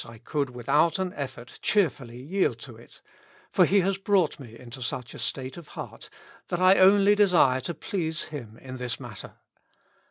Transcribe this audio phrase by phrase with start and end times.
[0.03, 3.01] I could without an effort, cheerfully yield to it;
[3.51, 6.09] for He has brought me into such a state of heart,
[6.47, 9.33] that I only desire to please Him iu this matter.